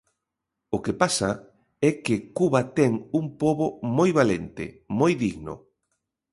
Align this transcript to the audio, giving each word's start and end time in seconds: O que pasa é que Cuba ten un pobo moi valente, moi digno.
O 0.75 0.77
que 0.83 0.93
pasa 1.01 1.29
é 1.89 1.91
que 2.05 2.15
Cuba 2.37 2.61
ten 2.77 2.91
un 3.19 3.25
pobo 3.41 3.67
moi 3.97 4.09
valente, 4.19 4.65
moi 4.99 5.13
digno. 5.23 5.55